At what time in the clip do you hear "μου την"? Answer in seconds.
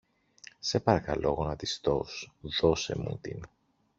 2.97-3.43